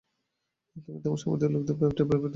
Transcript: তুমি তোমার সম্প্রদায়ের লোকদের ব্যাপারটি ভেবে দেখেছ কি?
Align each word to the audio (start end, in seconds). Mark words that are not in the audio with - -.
তুমি 0.75 0.99
তোমার 1.03 1.19
সম্প্রদায়ের 1.21 1.53
লোকদের 1.55 1.75
ব্যাপারটি 1.75 2.03
ভেবে 2.03 2.17
দেখেছ 2.17 2.25
কি? 2.25 2.29